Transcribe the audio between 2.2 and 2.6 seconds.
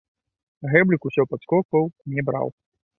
браў.